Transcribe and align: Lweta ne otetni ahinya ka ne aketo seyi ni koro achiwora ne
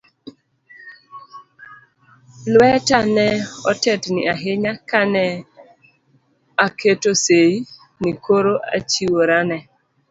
Lweta 2.53 2.97
ne 3.15 3.27
otetni 3.69 4.21
ahinya 4.33 4.73
ka 4.89 5.01
ne 5.13 5.25
aketo 6.65 7.11
seyi 7.23 7.57
ni 8.01 8.11
koro 8.23 8.53
achiwora 8.77 9.37
ne 9.49 9.57